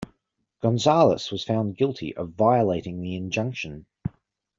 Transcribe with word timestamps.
Gonzalez 0.63 1.29
was 1.29 1.43
found 1.43 1.77
guilty 1.77 2.15
of 2.15 2.31
violating 2.31 3.01
the 3.03 3.13
injunction. 3.15 3.85